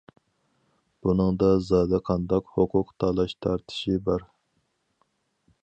[1.07, 4.27] بۇنىڭدا زادى قانداق ھوقۇق تالاش- تارتىشى بار؟.